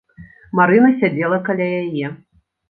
[0.59, 2.07] Марына сядзела каля яе.